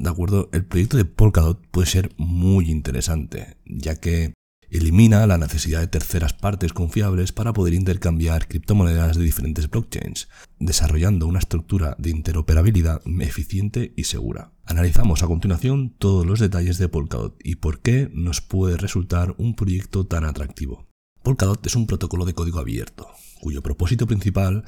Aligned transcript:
¿De 0.00 0.08
acuerdo? 0.08 0.48
El 0.52 0.64
proyecto 0.64 0.96
de 0.96 1.04
Polkadot 1.04 1.60
puede 1.70 1.86
ser 1.86 2.14
muy 2.16 2.70
interesante, 2.70 3.58
ya 3.66 3.96
que 3.96 4.32
elimina 4.70 5.26
la 5.26 5.36
necesidad 5.36 5.80
de 5.80 5.88
terceras 5.88 6.32
partes 6.32 6.72
confiables 6.72 7.32
para 7.32 7.52
poder 7.52 7.74
intercambiar 7.74 8.48
criptomonedas 8.48 9.18
de 9.18 9.24
diferentes 9.24 9.68
blockchains, 9.68 10.28
desarrollando 10.58 11.26
una 11.26 11.40
estructura 11.40 11.96
de 11.98 12.10
interoperabilidad 12.10 13.02
eficiente 13.20 13.92
y 13.94 14.04
segura. 14.04 14.52
Analizamos 14.64 15.22
a 15.22 15.26
continuación 15.26 15.94
todos 15.98 16.24
los 16.24 16.40
detalles 16.40 16.78
de 16.78 16.88
Polkadot 16.88 17.38
y 17.44 17.56
por 17.56 17.80
qué 17.80 18.10
nos 18.14 18.40
puede 18.40 18.78
resultar 18.78 19.34
un 19.36 19.54
proyecto 19.54 20.06
tan 20.06 20.24
atractivo. 20.24 20.88
Polkadot 21.22 21.66
es 21.66 21.76
un 21.76 21.86
protocolo 21.86 22.24
de 22.24 22.32
código 22.32 22.58
abierto, 22.58 23.06
cuyo 23.40 23.62
propósito 23.62 24.06
principal 24.06 24.64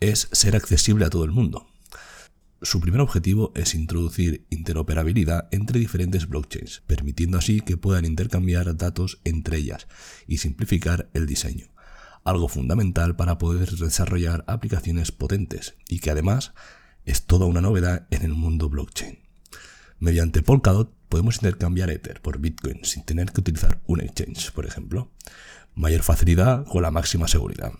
es 0.00 0.28
ser 0.32 0.54
accesible 0.54 1.06
a 1.06 1.10
todo 1.10 1.24
el 1.24 1.30
mundo, 1.30 1.66
su 2.62 2.80
primer 2.80 3.00
objetivo 3.00 3.52
es 3.54 3.74
introducir 3.74 4.46
interoperabilidad 4.50 5.48
entre 5.50 5.78
diferentes 5.78 6.28
blockchains, 6.28 6.82
permitiendo 6.86 7.38
así 7.38 7.60
que 7.60 7.76
puedan 7.76 8.04
intercambiar 8.04 8.76
datos 8.76 9.20
entre 9.24 9.58
ellas 9.58 9.86
y 10.26 10.38
simplificar 10.38 11.10
el 11.12 11.26
diseño, 11.26 11.66
algo 12.24 12.48
fundamental 12.48 13.14
para 13.14 13.38
poder 13.38 13.70
desarrollar 13.70 14.44
aplicaciones 14.46 15.12
potentes 15.12 15.74
y 15.88 16.00
que 16.00 16.10
además 16.10 16.54
es 17.04 17.26
toda 17.26 17.46
una 17.46 17.60
novedad 17.60 18.06
en 18.10 18.22
el 18.22 18.32
mundo 18.32 18.68
blockchain. 18.68 19.18
Mediante 19.98 20.42
Polkadot 20.42 20.92
podemos 21.08 21.36
intercambiar 21.36 21.90
Ether 21.90 22.20
por 22.20 22.38
Bitcoin 22.38 22.84
sin 22.84 23.04
tener 23.04 23.32
que 23.32 23.40
utilizar 23.40 23.80
un 23.86 24.00
exchange, 24.00 24.52
por 24.52 24.66
ejemplo. 24.66 25.10
Mayor 25.74 26.02
facilidad 26.02 26.64
con 26.66 26.82
la 26.82 26.90
máxima 26.90 27.28
seguridad. 27.28 27.72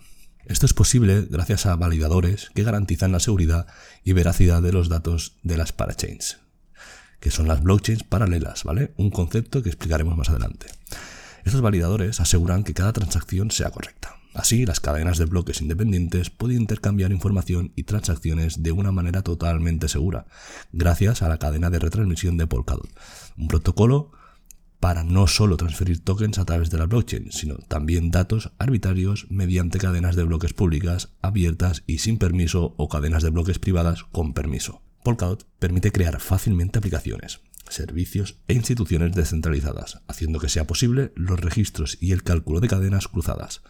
Esto 0.47 0.65
es 0.65 0.73
posible 0.73 1.27
gracias 1.29 1.65
a 1.65 1.75
validadores 1.75 2.51
que 2.55 2.63
garantizan 2.63 3.11
la 3.11 3.19
seguridad 3.19 3.67
y 4.05 4.13
veracidad 4.13 4.61
de 4.61 4.71
los 4.71 4.87
datos 4.87 5.35
de 5.43 5.57
las 5.57 5.73
parachains, 5.73 6.37
que 7.19 7.31
son 7.31 7.49
las 7.49 7.61
blockchains 7.61 8.03
paralelas, 8.03 8.63
¿vale? 8.63 8.93
Un 8.95 9.09
concepto 9.09 9.61
que 9.61 9.67
explicaremos 9.67 10.15
más 10.15 10.29
adelante. 10.29 10.67
Estos 11.43 11.59
validadores 11.59 12.21
aseguran 12.21 12.63
que 12.63 12.73
cada 12.73 12.93
transacción 12.93 13.51
sea 13.51 13.71
correcta. 13.71 14.15
Así, 14.33 14.65
las 14.65 14.79
cadenas 14.79 15.17
de 15.17 15.25
bloques 15.25 15.61
independientes 15.61 16.29
pueden 16.29 16.61
intercambiar 16.61 17.11
información 17.11 17.73
y 17.75 17.83
transacciones 17.83 18.63
de 18.63 18.71
una 18.71 18.93
manera 18.93 19.23
totalmente 19.23 19.89
segura, 19.89 20.27
gracias 20.71 21.23
a 21.23 21.27
la 21.27 21.39
cadena 21.39 21.69
de 21.69 21.79
retransmisión 21.79 22.37
de 22.37 22.47
Polkadot, 22.47 22.89
un 23.37 23.49
protocolo 23.49 24.11
para 24.79 25.03
no 25.03 25.27
solo 25.27 25.57
transferir 25.57 26.03
tokens 26.03 26.37
a 26.37 26.45
través 26.45 26.69
de 26.69 26.77
la 26.77 26.85
blockchain, 26.85 27.31
sino 27.31 27.55
también 27.55 28.11
datos 28.11 28.51
arbitrarios 28.59 29.27
mediante 29.29 29.79
cadenas 29.79 30.15
de 30.15 30.23
bloques 30.23 30.53
públicas, 30.53 31.13
abiertas 31.21 31.83
y 31.87 31.99
sin 31.99 32.17
permiso 32.17 32.73
o 32.77 32.87
cadenas 32.89 33.23
de 33.23 33.31
bloques 33.31 33.59
privadas 33.59 34.03
con 34.03 34.33
permiso. 34.33 34.81
Polkadot 35.03 35.47
permite 35.59 35.91
crear 35.91 36.19
fácilmente 36.19 36.79
aplicaciones, 36.79 37.41
servicios 37.69 38.37
e 38.47 38.53
instituciones 38.53 39.13
descentralizadas, 39.13 40.01
haciendo 40.07 40.39
que 40.39 40.49
sea 40.49 40.67
posible 40.67 41.11
los 41.15 41.39
registros 41.39 41.97
y 41.99 42.11
el 42.11 42.23
cálculo 42.23 42.59
de 42.59 42.67
cadenas 42.67 43.07
cruzadas. 43.07 43.61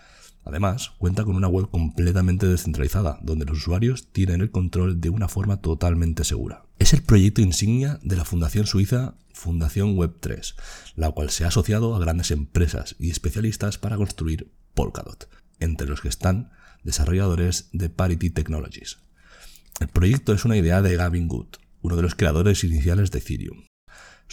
Además, 0.48 0.94
cuenta 0.98 1.26
con 1.26 1.36
una 1.36 1.50
web 1.50 1.70
completamente 1.70 2.48
descentralizada, 2.48 3.20
donde 3.22 3.44
los 3.44 3.58
usuarios 3.58 4.08
tienen 4.14 4.40
el 4.40 4.50
control 4.50 5.02
de 5.02 5.10
una 5.10 5.28
forma 5.28 5.58
totalmente 5.58 6.24
segura. 6.24 6.64
Es 6.80 6.94
el 6.94 7.04
proyecto 7.04 7.42
insignia 7.42 8.00
de 8.02 8.16
la 8.16 8.24
Fundación 8.24 8.66
Suiza 8.66 9.16
Fundación 9.34 9.98
Web3, 9.98 10.56
la 10.96 11.12
cual 11.12 11.32
se 11.32 11.44
ha 11.44 11.50
asociado 11.50 11.96
a 11.96 12.00
grandes 12.00 12.32
empresas 12.32 12.96
y 12.98 13.12
especialistas 13.12 13.78
para 13.78 13.98
construir 13.98 14.50
Polkadot, 14.74 15.30
entre 15.60 15.88
los 15.88 16.00
que 16.00 16.08
están 16.08 16.52
desarrolladores 16.84 17.68
de 17.74 17.90
Parity 17.90 18.30
Technologies. 18.30 19.00
El 19.82 19.90
proyecto 19.90 20.32
es 20.32 20.46
una 20.46 20.56
idea 20.56 20.82
de 20.82 20.96
Gavin 20.96 21.28
Good, 21.28 21.58
uno 21.82 21.98
de 21.98 22.02
los 22.02 22.16
creadores 22.16 22.64
iniciales 22.64 23.12
de 23.12 23.20
Ethereum. 23.20 23.66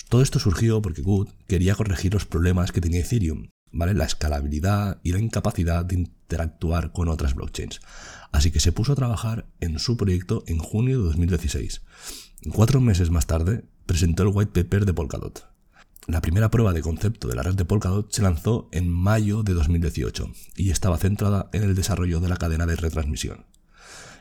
Todo 0.08 0.22
esto 0.22 0.38
surgió 0.38 0.80
porque 0.80 1.02
Good 1.02 1.28
quería 1.48 1.74
corregir 1.74 2.14
los 2.14 2.24
problemas 2.24 2.70
que 2.70 2.80
tenía 2.80 3.00
Ethereum, 3.00 3.48
¿vale? 3.74 3.92
la 3.92 4.04
escalabilidad 4.04 5.00
y 5.02 5.12
la 5.12 5.18
incapacidad 5.18 5.84
de 5.84 5.96
interactuar 5.96 6.92
con 6.92 7.08
otras 7.08 7.34
blockchains. 7.34 7.80
Así 8.32 8.50
que 8.50 8.60
se 8.60 8.72
puso 8.72 8.92
a 8.92 8.96
trabajar 8.96 9.46
en 9.60 9.78
su 9.78 9.96
proyecto 9.96 10.44
en 10.46 10.58
junio 10.58 10.98
de 10.98 11.04
2016. 11.08 11.82
Cuatro 12.52 12.80
meses 12.80 13.10
más 13.10 13.26
tarde, 13.26 13.64
presentó 13.86 14.22
el 14.22 14.30
white 14.32 14.62
paper 14.62 14.86
de 14.86 14.94
Polkadot. 14.94 15.46
La 16.06 16.20
primera 16.20 16.50
prueba 16.50 16.72
de 16.72 16.82
concepto 16.82 17.28
de 17.28 17.34
la 17.34 17.42
red 17.42 17.54
de 17.54 17.64
Polkadot 17.64 18.12
se 18.12 18.22
lanzó 18.22 18.68
en 18.72 18.88
mayo 18.88 19.42
de 19.42 19.54
2018 19.54 20.30
y 20.56 20.70
estaba 20.70 20.98
centrada 20.98 21.48
en 21.52 21.62
el 21.62 21.74
desarrollo 21.74 22.20
de 22.20 22.28
la 22.28 22.36
cadena 22.36 22.66
de 22.66 22.76
retransmisión. 22.76 23.46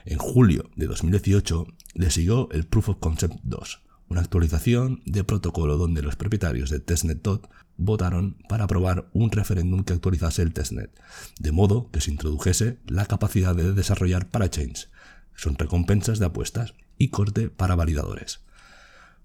En 0.06 0.18
julio 0.18 0.70
de 0.76 0.88
2018 0.88 1.66
le 1.94 2.12
siguió 2.12 2.50
el 2.52 2.66
Proof 2.66 2.90
of 2.90 2.98
Concept 3.00 3.36
2, 3.44 3.82
una 4.10 4.22
actualización 4.22 5.02
de 5.06 5.24
protocolo 5.24 5.78
donde 5.78 6.02
los 6.02 6.16
propietarios 6.16 6.70
de 6.70 6.80
testnet.dot 6.80 7.50
votaron 7.78 8.38
para 8.48 8.66
aprobar 8.66 9.10
un 9.14 9.32
referéndum 9.32 9.84
que 9.84 9.94
actualizase 9.94 10.42
el 10.42 10.54
testnet, 10.54 10.92
de 11.40 11.52
modo 11.52 11.90
que 11.92 12.02
se 12.02 12.12
introdujese 12.12 12.80
la 12.86 13.06
capacidad 13.06 13.56
de 13.56 13.74
desarrollar 13.74 14.30
parachains, 14.30 14.90
son 15.36 15.56
recompensas 15.58 16.20
de 16.20 16.26
apuestas, 16.26 16.76
y 16.98 17.10
corte 17.10 17.50
para 17.50 17.76
validadores. 17.76 18.42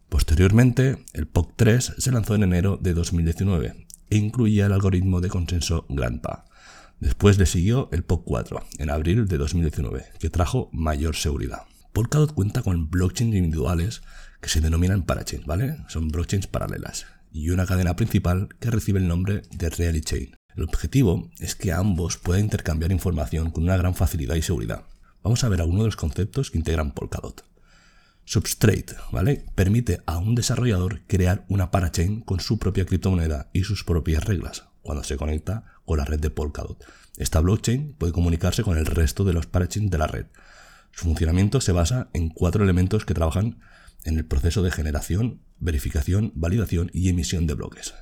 Posteriormente, 0.09 1.05
el 1.13 1.31
POC3 1.31 1.99
se 1.99 2.13
lanzó 2.13 2.35
en 2.35 2.45
enero 2.45 2.79
de 2.81 2.95
2019 2.95 3.87
e 4.11 4.17
incluía 4.17 4.67
el 4.67 4.73
algoritmo 4.73 5.21
de 5.21 5.29
consenso 5.29 5.85
GrandPA. 5.89 6.47
Después 6.99 7.39
le 7.39 7.47
siguió 7.47 7.89
el 7.93 8.07
POC4 8.07 8.65
en 8.79 8.91
abril 8.91 9.29
de 9.29 9.37
2019, 9.37 10.07
que 10.19 10.31
trajo 10.31 10.71
mayor 10.73 11.15
seguridad. 11.15 11.65
Polkadot 11.93 12.33
cuenta 12.33 12.63
con 12.63 12.91
blockchains 12.91 13.35
individuales 13.35 14.03
que 14.41 14.49
se 14.49 14.61
denominan 14.61 15.05
parachains, 15.05 15.47
¿vale? 15.47 15.77
Son 15.89 16.09
blockchains 16.09 16.47
paralelas 16.47 17.07
y 17.33 17.51
una 17.51 17.67
cadena 17.67 17.97
principal 17.97 18.49
que 18.61 18.71
recibe 18.71 18.99
el 18.99 19.09
nombre 19.09 19.43
de 19.51 19.71
Reality 19.71 20.01
Chain. 20.03 20.37
El 20.57 20.65
objetivo 20.65 21.31
es 21.39 21.55
que 21.55 21.73
ambos 21.73 22.17
puedan 22.17 22.45
intercambiar 22.45 22.91
información 22.91 23.51
con 23.51 23.65
una 23.65 23.77
gran 23.77 23.95
facilidad 23.95 24.35
y 24.35 24.43
seguridad. 24.43 24.85
Vamos 25.23 25.45
a 25.45 25.49
ver 25.49 25.61
algunos 25.61 25.83
de 25.83 25.89
los 25.89 25.97
conceptos 25.97 26.51
que 26.51 26.59
integran 26.59 26.93
Polkadot. 26.93 27.45
Substrate, 28.25 28.95
¿vale? 29.13 29.45
Permite 29.55 30.03
a 30.05 30.19
un 30.19 30.35
desarrollador 30.35 31.03
crear 31.07 31.45
una 31.49 31.71
parachain 31.71 32.21
con 32.21 32.41
su 32.41 32.59
propia 32.59 32.85
criptomoneda 32.85 33.49
y 33.53 33.65
sus 33.65 33.85
propias 33.85 34.25
reglas 34.25 34.65
cuando 34.83 35.05
se 35.05 35.17
conecta 35.17 35.65
con 35.85 35.99
la 35.99 36.05
red 36.05 36.21
de 36.21 36.31
Polkadot. 36.31 36.85
Esta 37.17 37.41
blockchain 37.41 37.95
puede 37.99 38.13
comunicarse 38.13 38.63
con 38.63 38.77
el 38.77 38.87
resto 38.87 39.25
de 39.25 39.33
los 39.33 39.47
parachains 39.47 39.91
de 39.91 39.99
la 39.99 40.07
red. 40.07 40.27
Su 40.93 41.05
funcionamiento 41.05 41.61
se 41.61 41.73
basa 41.73 42.09
en 42.13 42.31
cuatro 42.31 42.65
elementos 42.65 43.05
que 43.05 43.15
trabajan 43.15 43.61
en 44.09 44.19
el 44.19 44.25
proceso 44.25 44.63
de 44.63 44.71
generación, 44.71 45.41
verificación, 45.61 46.33
validación 46.35 46.91
y 46.95 47.09
emisión 47.09 47.47
de 47.47 47.55
bloques. 47.55 47.95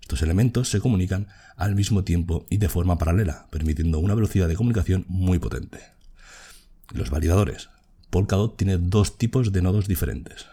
Estos 0.00 0.22
elementos 0.22 0.70
se 0.70 0.80
comunican 0.80 1.28
al 1.56 1.74
mismo 1.74 2.02
tiempo 2.02 2.46
y 2.48 2.56
de 2.56 2.68
forma 2.68 2.96
paralela, 2.96 3.46
permitiendo 3.50 3.98
una 3.98 4.14
velocidad 4.14 4.48
de 4.48 4.56
comunicación 4.56 5.04
muy 5.08 5.38
potente. 5.38 5.80
Los 6.94 7.10
validadores 7.10 7.68
Polkadot 8.10 8.56
tiene 8.56 8.78
dos 8.78 9.18
tipos 9.18 9.52
de 9.52 9.60
nodos 9.60 9.86
diferentes. 9.86 10.46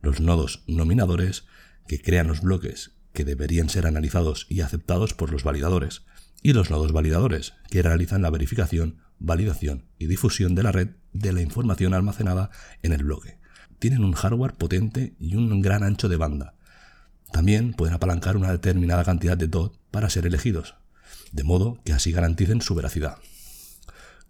Los 0.00 0.20
nodos 0.20 0.62
nominadores, 0.68 1.44
que 1.88 2.00
crean 2.00 2.28
los 2.28 2.42
bloques 2.42 2.92
que 3.12 3.24
deberían 3.24 3.70
ser 3.70 3.86
analizados 3.86 4.46
y 4.48 4.60
aceptados 4.60 5.14
por 5.14 5.32
los 5.32 5.42
validadores, 5.42 6.02
y 6.42 6.52
los 6.52 6.70
nodos 6.70 6.92
validadores, 6.92 7.54
que 7.70 7.82
realizan 7.82 8.22
la 8.22 8.30
verificación, 8.30 8.98
validación 9.18 9.86
y 9.98 10.06
difusión 10.06 10.54
de 10.54 10.62
la 10.62 10.70
red 10.70 10.90
de 11.12 11.32
la 11.32 11.40
información 11.40 11.94
almacenada 11.94 12.50
en 12.82 12.92
el 12.92 13.02
bloque. 13.02 13.38
Tienen 13.78 14.04
un 14.04 14.12
hardware 14.12 14.54
potente 14.54 15.14
y 15.18 15.36
un 15.36 15.60
gran 15.60 15.82
ancho 15.82 16.08
de 16.08 16.16
banda. 16.16 16.54
También 17.32 17.74
pueden 17.74 17.94
apalancar 17.94 18.36
una 18.36 18.52
determinada 18.52 19.04
cantidad 19.04 19.36
de 19.36 19.48
DOT 19.48 19.76
para 19.90 20.10
ser 20.10 20.26
elegidos, 20.26 20.74
de 21.32 21.44
modo 21.44 21.80
que 21.84 21.92
así 21.92 22.12
garanticen 22.12 22.60
su 22.60 22.74
veracidad. 22.74 23.18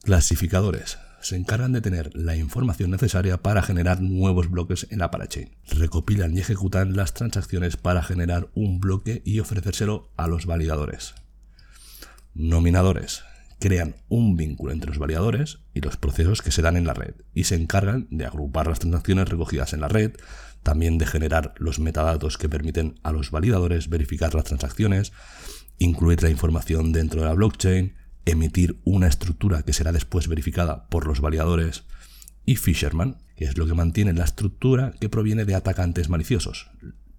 Clasificadores 0.03 0.99
se 1.21 1.37
encargan 1.37 1.73
de 1.73 1.81
tener 1.81 2.15
la 2.15 2.37
información 2.37 2.91
necesaria 2.91 3.43
para 3.43 3.63
generar 3.63 4.01
nuevos 4.01 4.49
bloques 4.51 4.87
en 4.91 5.01
la 5.01 5.11
parachain. 5.11 5.57
Recopilan 5.69 6.37
y 6.37 6.41
ejecutan 6.41 6.95
las 6.95 7.15
transacciones 7.15 7.77
para 7.77 8.03
generar 8.03 8.49
un 8.55 8.79
bloque 8.79 9.23
y 9.25 9.41
ofrecérselo 9.41 10.13
a 10.17 10.29
los 10.29 10.47
validadores. 10.47 11.15
Nominadores, 12.35 13.25
crean 13.59 13.97
un 14.09 14.37
vínculo 14.37 14.73
entre 14.73 14.91
los 14.91 14.99
validadores 14.99 15.61
y 15.73 15.81
los 15.81 15.97
procesos 15.97 16.43
que 16.43 16.51
se 16.51 16.63
dan 16.63 16.77
en 16.77 16.87
la 16.87 16.95
red 16.95 17.15
y 17.35 17.45
se 17.45 17.55
encargan 17.55 18.07
de 18.11 18.27
agrupar 18.27 18.67
las 18.67 18.81
transacciones 18.81 19.29
recogidas 19.29 19.73
en 19.73 19.81
la 19.81 19.89
red, 19.89 20.13
también 20.63 20.99
de 20.99 21.07
generar 21.07 21.55
los 21.59 21.79
metadatos 21.79 22.39
que 22.39 22.49
permiten 22.49 22.99
a 23.03 23.13
los 23.13 23.31
validadores 23.31 23.89
verificar 23.89 24.35
las 24.35 24.45
transacciones, 24.45 25.13
incluir 25.79 26.23
la 26.23 26.31
información 26.31 26.93
dentro 26.93 27.21
de 27.21 27.29
la 27.29 27.35
blockchain, 27.35 27.95
emitir 28.25 28.81
una 28.85 29.07
estructura 29.07 29.63
que 29.63 29.73
será 29.73 29.93
después 29.93 30.29
verificada 30.29 30.89
por 30.89 31.07
los 31.07 31.21
validadores, 31.21 31.85
y 32.45 32.57
Fisherman, 32.57 33.19
que 33.37 33.45
es 33.45 33.59
lo 33.59 33.67
que 33.67 33.75
mantiene 33.75 34.13
la 34.13 34.25
estructura 34.25 34.93
que 35.01 35.09
proviene 35.09 35.45
de 35.45 35.55
atacantes 35.55 36.09
maliciosos, 36.09 36.71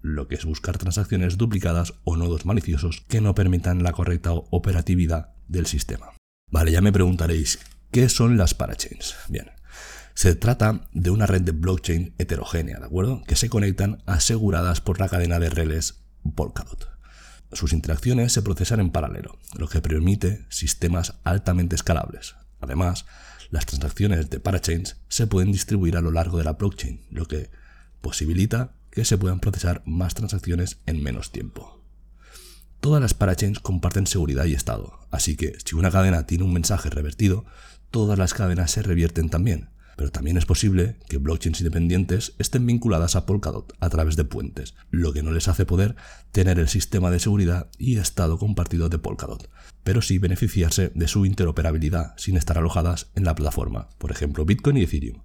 lo 0.02 0.28
que 0.28 0.36
es 0.36 0.44
buscar 0.44 0.78
transacciones 0.78 1.36
duplicadas 1.36 1.94
o 2.04 2.16
nodos 2.16 2.46
maliciosos 2.46 3.04
que 3.08 3.20
no 3.20 3.34
permitan 3.34 3.82
la 3.82 3.92
correcta 3.92 4.32
operatividad 4.32 5.34
del 5.48 5.66
sistema. 5.66 6.17
Vale, 6.50 6.72
ya 6.72 6.80
me 6.80 6.92
preguntaréis, 6.92 7.58
¿qué 7.90 8.08
son 8.08 8.36
las 8.36 8.54
parachains? 8.54 9.16
Bien, 9.28 9.50
se 10.14 10.34
trata 10.34 10.88
de 10.92 11.10
una 11.10 11.26
red 11.26 11.42
de 11.42 11.52
blockchain 11.52 12.14
heterogénea, 12.18 12.78
¿de 12.78 12.86
acuerdo? 12.86 13.22
Que 13.24 13.36
se 13.36 13.48
conectan 13.48 14.02
aseguradas 14.06 14.80
por 14.80 14.98
la 14.98 15.08
cadena 15.08 15.38
de 15.38 15.50
reles 15.50 16.00
Polkadot. 16.34 16.88
Sus 17.52 17.72
interacciones 17.72 18.32
se 18.32 18.42
procesan 18.42 18.80
en 18.80 18.90
paralelo, 18.90 19.38
lo 19.56 19.68
que 19.68 19.80
permite 19.80 20.46
sistemas 20.48 21.14
altamente 21.24 21.76
escalables. 21.76 22.34
Además, 22.60 23.06
las 23.50 23.66
transacciones 23.66 24.28
de 24.28 24.40
parachains 24.40 24.96
se 25.08 25.26
pueden 25.26 25.52
distribuir 25.52 25.96
a 25.96 26.00
lo 26.00 26.10
largo 26.10 26.38
de 26.38 26.44
la 26.44 26.54
blockchain, 26.54 27.06
lo 27.10 27.26
que 27.26 27.50
posibilita 28.00 28.72
que 28.90 29.04
se 29.04 29.18
puedan 29.18 29.40
procesar 29.40 29.82
más 29.86 30.14
transacciones 30.14 30.78
en 30.86 31.02
menos 31.02 31.30
tiempo. 31.30 31.77
Todas 32.80 33.02
las 33.02 33.14
parachains 33.14 33.58
comparten 33.58 34.06
seguridad 34.06 34.44
y 34.44 34.54
estado, 34.54 35.00
así 35.10 35.36
que 35.36 35.58
si 35.64 35.74
una 35.74 35.90
cadena 35.90 36.26
tiene 36.26 36.44
un 36.44 36.52
mensaje 36.52 36.90
revertido, 36.90 37.44
todas 37.90 38.18
las 38.18 38.34
cadenas 38.34 38.70
se 38.70 38.82
revierten 38.82 39.30
también, 39.30 39.70
pero 39.96 40.12
también 40.12 40.36
es 40.36 40.46
posible 40.46 40.96
que 41.08 41.18
blockchains 41.18 41.60
independientes 41.60 42.34
estén 42.38 42.64
vinculadas 42.64 43.16
a 43.16 43.26
Polkadot 43.26 43.72
a 43.80 43.90
través 43.90 44.14
de 44.14 44.24
puentes, 44.24 44.74
lo 44.92 45.12
que 45.12 45.24
no 45.24 45.32
les 45.32 45.48
hace 45.48 45.66
poder 45.66 45.96
tener 46.30 46.60
el 46.60 46.68
sistema 46.68 47.10
de 47.10 47.18
seguridad 47.18 47.68
y 47.78 47.98
estado 47.98 48.38
compartido 48.38 48.88
de 48.88 49.00
Polkadot, 49.00 49.50
pero 49.82 50.00
sí 50.00 50.18
beneficiarse 50.18 50.92
de 50.94 51.08
su 51.08 51.26
interoperabilidad 51.26 52.14
sin 52.16 52.36
estar 52.36 52.58
alojadas 52.58 53.10
en 53.16 53.24
la 53.24 53.34
plataforma, 53.34 53.88
por 53.98 54.12
ejemplo 54.12 54.44
Bitcoin 54.44 54.76
y 54.76 54.82
Ethereum. 54.82 55.22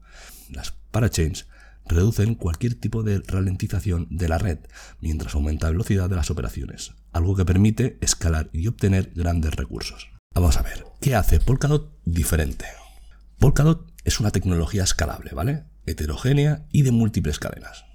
Las 0.50 0.72
parachains 0.90 1.46
reducen 1.86 2.36
cualquier 2.36 2.76
tipo 2.76 3.04
de 3.04 3.22
ralentización 3.26 4.08
de 4.10 4.30
la 4.30 4.38
red, 4.38 4.60
mientras 5.00 5.36
aumenta 5.36 5.68
la 5.68 5.72
velocidad 5.72 6.10
de 6.10 6.16
las 6.16 6.32
operaciones, 6.32 6.94
algo 7.12 7.36
que 7.36 7.46
permite 7.46 7.98
escalar 8.02 8.50
y 8.54 8.68
obtener 8.68 9.12
grandes 9.16 9.56
recursos. 9.56 10.10
Vamos 10.34 10.58
a 10.58 10.64
ver, 10.64 10.86
¿qué 11.00 11.16
hace 11.16 11.40
Polkadot 11.40 11.96
diferente? 12.06 12.66
Polkadot 13.38 13.92
es 14.04 14.20
una 14.20 14.32
tecnología 14.32 14.84
escalable, 14.84 15.32
¿vale? 15.34 15.66
Heterogénea 15.86 16.66
y 16.72 16.82
de 16.82 16.92
múltiples 16.92 17.40
cadenas. 17.40 17.86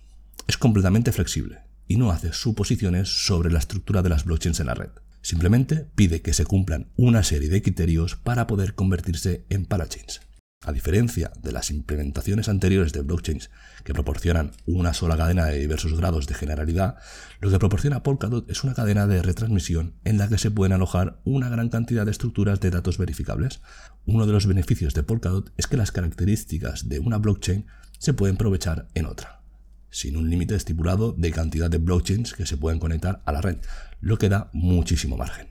Es 0.46 0.56
completamente 0.58 1.12
flexible 1.12 1.61
y 1.87 1.96
no 1.96 2.11
hace 2.11 2.32
suposiciones 2.32 3.08
sobre 3.26 3.50
la 3.50 3.58
estructura 3.58 4.02
de 4.02 4.11
las 4.11 4.25
blockchains 4.25 4.61
en 4.61 4.67
la 4.67 4.75
red. 4.75 4.91
Simplemente 5.23 5.88
pide 5.94 6.23
que 6.23 6.32
se 6.32 6.44
cumplan 6.44 6.93
una 6.96 7.23
serie 7.23 7.49
de 7.49 7.62
criterios 7.62 8.14
para 8.17 8.46
poder 8.46 8.75
convertirse 8.75 9.44
en 9.49 9.67
parachains. 9.67 10.20
A 10.69 10.73
diferencia 10.73 11.32
de 11.43 11.50
las 11.50 11.70
implementaciones 11.70 12.50
anteriores 12.50 12.93
de 12.93 13.00
blockchains 13.00 13.49
que 13.85 13.94
proporcionan 13.94 14.50
una 14.67 14.93
sola 14.93 15.17
cadena 15.17 15.47
de 15.47 15.59
diversos 15.59 15.97
grados 15.97 16.26
de 16.26 16.35
generalidad, 16.35 16.99
lo 17.41 17.49
que 17.49 17.59
proporciona 17.59 18.03
Polkadot 18.03 18.50
es 18.50 18.65
una 18.65 18.75
cadena 18.75 19.06
de 19.06 19.23
retransmisión 19.23 19.94
en 20.05 20.19
la 20.19 20.29
que 20.29 20.37
se 20.37 20.50
pueden 20.50 20.75
alojar 20.75 21.23
una 21.25 21.49
gran 21.49 21.70
cantidad 21.70 22.05
de 22.05 22.11
estructuras 22.11 22.61
de 22.61 22.69
datos 22.69 22.99
verificables. 22.99 23.62
Uno 24.05 24.26
de 24.26 24.32
los 24.35 24.47
beneficios 24.47 24.93
de 24.93 25.03
Polkadot 25.05 25.55
es 25.56 25.69
que 25.69 25.79
las 25.79 25.91
características 25.91 26.87
de 26.87 26.99
una 26.99 27.17
blockchain 27.17 27.65
se 27.99 28.12
pueden 28.12 28.35
aprovechar 28.35 28.88
en 28.93 29.06
otra, 29.06 29.41
sin 29.88 30.19
un 30.19 30.29
límite 30.29 30.55
estipulado 30.55 31.12
de 31.12 31.31
cantidad 31.31 31.70
de 31.70 31.79
blockchains 31.79 32.35
que 32.35 32.44
se 32.44 32.59
pueden 32.59 32.79
conectar 32.79 33.23
a 33.25 33.32
la 33.32 33.41
red, 33.41 33.56
lo 34.03 34.19
que 34.19 34.29
da 34.29 34.50
muchísimo 34.53 35.17
margen. 35.17 35.49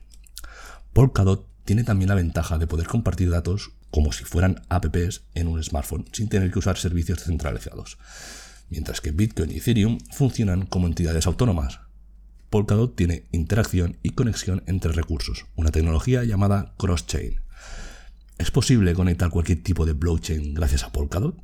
Polkadot 0.93 1.47
tiene 1.65 1.83
también 1.83 2.09
la 2.09 2.15
ventaja 2.15 2.59
de 2.59 2.67
poder 2.67 2.85
compartir 2.85 3.31
datos 3.31 3.71
como 3.91 4.11
si 4.11 4.23
fueran 4.23 4.61
apps 4.69 5.23
en 5.33 5.47
un 5.47 5.63
smartphone, 5.63 6.05
sin 6.11 6.29
tener 6.29 6.51
que 6.51 6.59
usar 6.59 6.77
servicios 6.77 7.23
centralizados. 7.23 7.97
Mientras 8.69 9.01
que 9.01 9.11
Bitcoin 9.11 9.51
y 9.51 9.57
Ethereum 9.57 9.97
funcionan 10.11 10.65
como 10.65 10.87
entidades 10.87 11.27
autónomas. 11.27 11.79
Polkadot 12.49 12.95
tiene 12.95 13.25
interacción 13.31 13.97
y 14.03 14.11
conexión 14.11 14.63
entre 14.67 14.91
recursos, 14.91 15.45
una 15.55 15.71
tecnología 15.71 16.23
llamada 16.23 16.73
cross-chain. 16.77 17.41
¿Es 18.37 18.51
posible 18.51 18.93
conectar 18.93 19.29
cualquier 19.29 19.63
tipo 19.63 19.85
de 19.85 19.93
blockchain 19.93 20.53
gracias 20.53 20.83
a 20.83 20.91
Polkadot? 20.91 21.41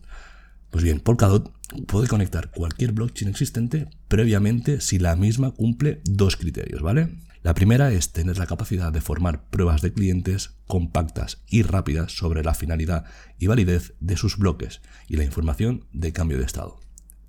Pues 0.69 0.83
bien, 0.83 0.99
Polkadot 0.99 1.51
puede 1.87 2.07
conectar 2.07 2.51
cualquier 2.51 2.93
blockchain 2.93 3.29
existente 3.29 3.87
previamente 4.07 4.79
si 4.79 4.99
la 4.99 5.15
misma 5.15 5.51
cumple 5.51 6.01
dos 6.05 6.35
criterios, 6.35 6.81
¿vale? 6.81 7.09
La 7.43 7.53
primera 7.53 7.91
es 7.91 8.13
tener 8.13 8.37
la 8.37 8.47
capacidad 8.47 8.93
de 8.93 9.01
formar 9.01 9.43
pruebas 9.49 9.81
de 9.81 9.91
clientes 9.91 10.55
compactas 10.65 11.43
y 11.45 11.61
rápidas 11.61 12.13
sobre 12.13 12.41
la 12.41 12.53
finalidad 12.53 13.03
y 13.37 13.47
validez 13.47 13.95
de 13.99 14.15
sus 14.15 14.37
bloques 14.37 14.79
y 15.09 15.17
la 15.17 15.25
información 15.25 15.83
de 15.91 16.13
cambio 16.13 16.37
de 16.37 16.45
estado. 16.45 16.79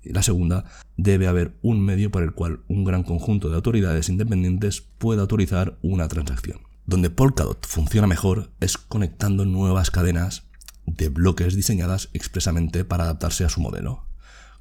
La 0.03 0.23
segunda, 0.23 0.63
debe 0.95 1.27
haber 1.27 1.57
un 1.61 1.81
medio 1.81 2.11
por 2.11 2.23
el 2.23 2.31
cual 2.31 2.61
un 2.69 2.85
gran 2.85 3.03
conjunto 3.03 3.49
de 3.49 3.55
autoridades 3.55 4.07
independientes 4.07 4.79
pueda 4.79 5.21
autorizar 5.21 5.77
una 5.81 6.07
transacción. 6.07 6.61
Donde 6.85 7.09
Polkadot 7.09 7.67
funciona 7.67 8.07
mejor 8.07 8.51
es 8.61 8.77
conectando 8.77 9.43
nuevas 9.43 9.91
cadenas 9.91 10.45
de 10.85 11.09
bloques 11.09 11.55
diseñadas 11.57 12.09
expresamente 12.13 12.85
para 12.85 13.03
adaptarse 13.03 13.43
a 13.43 13.49
su 13.49 13.59
modelo. 13.59 14.05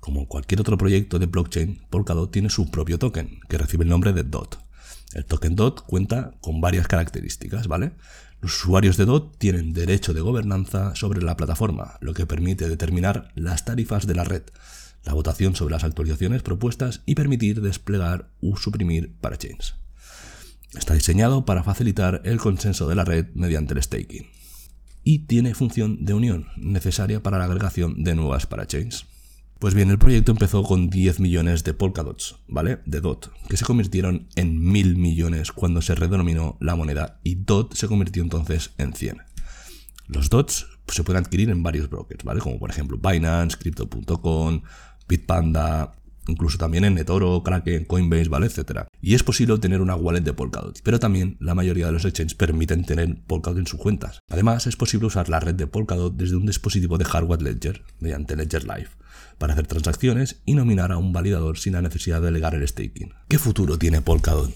Como 0.01 0.27
cualquier 0.27 0.61
otro 0.61 0.77
proyecto 0.79 1.21
de 1.21 1.27
blockchain, 1.27 1.87
Polkadot 1.91 2.33
tiene 2.33 2.51
su 2.51 2.73
propio 2.73 2.99
token, 2.99 3.39
que 3.49 3.59
recibe 3.59 3.85
el 3.85 3.91
nombre 3.91 4.13
de 4.13 4.25
DOT, 4.25 4.64
el 5.15 5.25
token 5.25 5.55
DOT 5.57 5.85
cuenta 5.87 6.35
con 6.41 6.61
varias 6.61 6.89
características, 6.89 7.69
¿vale? 7.69 7.93
Los 8.41 8.57
usuarios 8.57 8.97
de 8.97 9.07
DOT 9.07 9.39
tienen 9.39 9.73
derecho 9.73 10.13
de 10.13 10.21
gobernanza 10.21 10.95
sobre 10.95 11.23
la 11.23 11.37
plataforma, 11.37 11.99
lo 12.01 12.15
que 12.15 12.27
permite 12.27 12.69
determinar 12.69 13.33
las 13.35 13.65
tarifas 13.65 14.07
de 14.07 14.15
la 14.15 14.25
red, 14.25 14.43
la 15.05 15.15
votación 15.15 15.55
sobre 15.55 15.73
las 15.73 15.85
actualizaciones 15.85 16.43
propuestas 16.43 17.03
y 17.07 17.15
permitir 17.15 17.61
desplegar 17.61 18.31
o 18.43 18.57
suprimir 18.57 19.15
parachains. 19.21 19.77
Está 20.75 20.95
diseñado 20.95 21.45
para 21.45 21.63
facilitar 21.63 22.21
el 22.25 22.39
consenso 22.39 22.89
de 22.89 22.97
la 22.97 23.05
red 23.05 23.27
mediante 23.35 23.75
el 23.75 23.83
staking. 23.83 24.27
Y 25.05 25.21
tiene 25.21 25.55
función 25.55 26.05
de 26.05 26.15
unión 26.15 26.49
necesaria 26.57 27.23
para 27.23 27.39
la 27.39 27.45
agregación 27.45 28.03
de 28.03 28.15
nuevas 28.15 28.47
parachains. 28.47 29.07
Pues 29.59 29.75
bien, 29.75 29.91
el 29.91 29.99
proyecto 29.99 30.33
empezó 30.33 30.63
con 30.63 30.91
10 30.91 31.21
millones 31.21 31.65
de 31.65 31.75
Polkadots, 31.75 32.37
¿vale? 32.49 32.81
De 32.85 33.01
DOT, 33.01 33.31
que 33.49 33.57
se 33.57 33.65
convirtieron 33.65 34.29
en 34.37 34.61
mil 34.61 34.97
millones 34.97 35.53
cuando 35.53 35.81
se 35.81 35.95
redenominó 35.95 36.59
la 36.61 36.77
moneda 36.77 37.21
y 37.23 37.37
DOT 37.37 37.75
se 37.75 37.89
convirtió 37.89 38.23
entonces 38.23 38.73
en 38.79 38.93
100. 38.93 39.23
Los 40.09 40.29
DOTs 40.29 40.67
se 40.89 41.03
pueden 41.03 41.23
adquirir 41.23 41.49
en 41.51 41.63
varios 41.63 41.89
brokers, 41.89 42.25
¿vale? 42.25 42.41
Como 42.41 42.59
por 42.59 42.71
ejemplo 42.71 42.99
Binance, 42.99 43.57
Crypto.com, 43.57 44.63
Bitpanda, 45.09 45.95
incluso 46.29 46.59
también 46.59 46.85
en 46.85 46.95
Netoro, 46.95 47.43
Kraken, 47.43 47.85
Coinbase, 47.85 48.29
¿vale? 48.29 48.47
Etcétera. 48.47 48.89
Y 49.01 49.15
es 49.15 49.23
posible 49.23 49.55
obtener 49.55 49.81
una 49.81 49.97
wallet 49.97 50.21
de 50.21 50.33
Polkadot, 50.33 50.81
pero 50.83 50.99
también 50.99 51.37
la 51.41 51.55
mayoría 51.55 51.87
de 51.87 51.93
los 51.93 52.05
exchanges 52.05 52.35
permiten 52.35 52.85
tener 52.85 53.23
Polkadot 53.27 53.59
en 53.59 53.67
sus 53.67 53.81
cuentas. 53.81 54.21
Además, 54.29 54.67
es 54.67 54.77
posible 54.77 55.07
usar 55.07 55.29
la 55.29 55.41
red 55.41 55.55
de 55.55 55.67
Polkadot 55.67 56.15
desde 56.15 56.37
un 56.37 56.47
dispositivo 56.47 56.99
de 56.99 57.05
hardware 57.05 57.43
Ledger, 57.43 57.83
mediante 58.01 58.37
Ledger 58.37 58.65
Live, 58.65 58.91
para 59.39 59.53
hacer 59.53 59.67
transacciones 59.67 60.41
y 60.45 60.55
nominar 60.55 60.93
a 60.93 60.99
un 60.99 61.13
validador 61.13 61.59
sin 61.59 61.75
la 61.75 61.83
necesidad 61.83 62.21
de 62.21 62.27
delegar 62.27 62.55
el 62.55 62.67
staking. 62.67 63.13
¿Qué 63.29 63.39
futuro 63.39 63.79
tiene 63.79 64.01
Polkadot? 64.01 64.53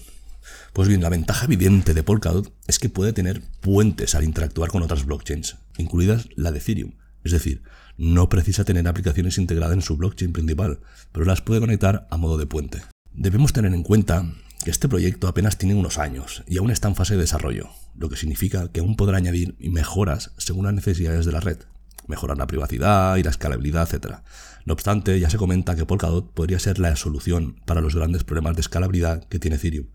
Pues 0.73 0.87
bien, 0.87 1.01
la 1.01 1.09
ventaja 1.09 1.45
evidente 1.45 1.93
de 1.93 2.03
Polkadot 2.03 2.53
es 2.67 2.79
que 2.79 2.89
puede 2.89 3.13
tener 3.13 3.41
puentes 3.61 4.15
al 4.15 4.23
interactuar 4.23 4.69
con 4.69 4.83
otras 4.83 5.05
blockchains, 5.05 5.57
incluidas 5.77 6.29
la 6.35 6.51
de 6.51 6.59
Ethereum. 6.59 6.93
Es 7.23 7.31
decir, 7.31 7.63
no 7.97 8.29
precisa 8.29 8.63
tener 8.63 8.87
aplicaciones 8.87 9.37
integradas 9.37 9.75
en 9.75 9.81
su 9.81 9.97
blockchain 9.97 10.33
principal, 10.33 10.79
pero 11.11 11.25
las 11.25 11.41
puede 11.41 11.59
conectar 11.59 12.07
a 12.09 12.17
modo 12.17 12.37
de 12.37 12.45
puente. 12.45 12.81
Debemos 13.13 13.53
tener 13.53 13.73
en 13.73 13.83
cuenta 13.83 14.31
que 14.63 14.71
este 14.71 14.89
proyecto 14.89 15.27
apenas 15.27 15.57
tiene 15.57 15.75
unos 15.75 15.97
años 15.97 16.43
y 16.47 16.57
aún 16.57 16.71
está 16.71 16.87
en 16.87 16.95
fase 16.95 17.15
de 17.15 17.21
desarrollo, 17.21 17.69
lo 17.95 18.09
que 18.09 18.15
significa 18.15 18.71
que 18.71 18.81
aún 18.81 18.95
podrá 18.95 19.17
añadir 19.17 19.55
mejoras 19.59 20.31
según 20.37 20.65
las 20.65 20.73
necesidades 20.73 21.25
de 21.25 21.31
la 21.31 21.39
red, 21.39 21.59
mejorar 22.07 22.37
la 22.37 22.47
privacidad 22.47 23.15
y 23.17 23.23
la 23.23 23.29
escalabilidad, 23.29 23.87
etc. 23.93 24.17
No 24.65 24.73
obstante, 24.73 25.19
ya 25.19 25.29
se 25.29 25.37
comenta 25.37 25.75
que 25.75 25.85
Polkadot 25.85 26.33
podría 26.33 26.59
ser 26.59 26.79
la 26.79 26.95
solución 26.95 27.61
para 27.65 27.81
los 27.81 27.95
grandes 27.95 28.23
problemas 28.23 28.55
de 28.55 28.61
escalabilidad 28.61 29.23
que 29.25 29.39
tiene 29.39 29.57
Ethereum, 29.57 29.87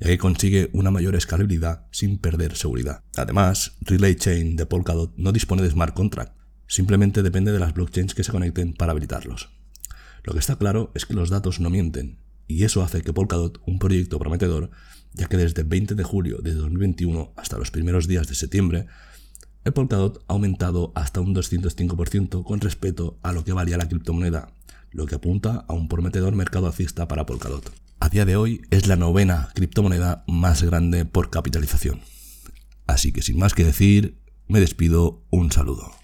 ya 0.00 0.08
que 0.08 0.18
consigue 0.18 0.70
una 0.72 0.90
mayor 0.90 1.14
escalabilidad 1.14 1.86
sin 1.90 2.18
perder 2.18 2.56
seguridad. 2.56 3.02
Además, 3.16 3.76
Relay 3.80 4.16
Chain 4.16 4.56
de 4.56 4.66
Polkadot 4.66 5.14
no 5.16 5.32
dispone 5.32 5.62
de 5.62 5.70
smart 5.70 5.94
contract, 5.94 6.37
Simplemente 6.68 7.22
depende 7.22 7.50
de 7.50 7.58
las 7.58 7.74
blockchains 7.74 8.14
que 8.14 8.22
se 8.22 8.30
conecten 8.30 8.74
para 8.74 8.92
habilitarlos. 8.92 9.48
Lo 10.22 10.34
que 10.34 10.38
está 10.38 10.56
claro 10.56 10.92
es 10.94 11.06
que 11.06 11.14
los 11.14 11.30
datos 11.30 11.60
no 11.60 11.70
mienten, 11.70 12.18
y 12.46 12.64
eso 12.64 12.82
hace 12.82 13.00
que 13.00 13.14
Polkadot, 13.14 13.60
un 13.66 13.78
proyecto 13.78 14.18
prometedor, 14.18 14.70
ya 15.14 15.26
que 15.26 15.38
desde 15.38 15.62
el 15.62 15.68
20 15.68 15.94
de 15.94 16.04
julio 16.04 16.38
de 16.42 16.54
2021 16.54 17.32
hasta 17.36 17.58
los 17.58 17.70
primeros 17.70 18.06
días 18.06 18.28
de 18.28 18.34
septiembre, 18.34 18.86
el 19.64 19.72
Polkadot 19.72 20.24
ha 20.28 20.32
aumentado 20.34 20.92
hasta 20.94 21.20
un 21.20 21.34
205% 21.34 22.44
con 22.44 22.60
respecto 22.60 23.18
a 23.22 23.32
lo 23.32 23.44
que 23.44 23.54
valía 23.54 23.78
la 23.78 23.88
criptomoneda, 23.88 24.52
lo 24.90 25.06
que 25.06 25.14
apunta 25.14 25.64
a 25.68 25.72
un 25.72 25.88
prometedor 25.88 26.34
mercado 26.34 26.66
alcista 26.66 27.08
para 27.08 27.26
Polkadot. 27.26 27.72
A 28.00 28.10
día 28.10 28.24
de 28.24 28.36
hoy 28.36 28.62
es 28.70 28.86
la 28.86 28.96
novena 28.96 29.48
criptomoneda 29.54 30.24
más 30.28 30.62
grande 30.62 31.04
por 31.04 31.30
capitalización. 31.30 32.00
Así 32.86 33.12
que 33.12 33.22
sin 33.22 33.38
más 33.38 33.54
que 33.54 33.64
decir, 33.64 34.18
me 34.46 34.60
despido, 34.60 35.24
un 35.30 35.50
saludo. 35.50 35.97